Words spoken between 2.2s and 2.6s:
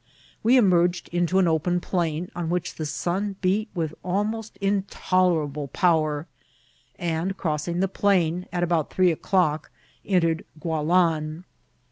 on